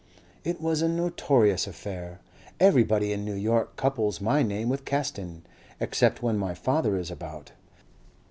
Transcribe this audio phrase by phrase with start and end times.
[0.43, 2.21] It was a notorious affair.
[2.59, 5.45] Everybody in New York couples my name with Caston.
[5.79, 7.51] Except when my father is about.